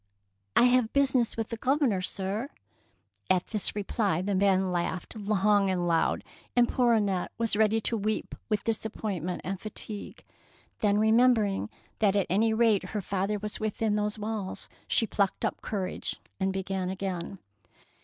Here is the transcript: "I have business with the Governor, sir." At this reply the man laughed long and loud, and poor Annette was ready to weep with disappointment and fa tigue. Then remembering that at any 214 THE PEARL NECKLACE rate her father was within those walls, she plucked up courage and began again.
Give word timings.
"I 0.55 0.63
have 0.63 0.93
business 0.93 1.37
with 1.37 1.49
the 1.49 1.57
Governor, 1.57 2.01
sir." 2.01 2.49
At 3.29 3.45
this 3.49 3.75
reply 3.75 4.23
the 4.23 4.33
man 4.33 4.71
laughed 4.71 5.15
long 5.15 5.69
and 5.69 5.87
loud, 5.87 6.23
and 6.55 6.67
poor 6.67 6.93
Annette 6.93 7.31
was 7.37 7.55
ready 7.55 7.79
to 7.81 7.95
weep 7.95 8.33
with 8.49 8.63
disappointment 8.63 9.41
and 9.43 9.61
fa 9.61 9.69
tigue. 9.69 10.23
Then 10.79 10.97
remembering 10.97 11.69
that 11.99 12.15
at 12.15 12.25
any 12.31 12.49
214 12.49 12.49
THE 12.49 12.57
PEARL 12.57 12.71
NECKLACE 12.79 12.81
rate 12.83 12.89
her 12.89 13.01
father 13.01 13.37
was 13.43 13.59
within 13.59 13.95
those 13.95 14.17
walls, 14.17 14.69
she 14.87 15.05
plucked 15.05 15.45
up 15.45 15.61
courage 15.61 16.19
and 16.39 16.51
began 16.51 16.89
again. 16.89 17.37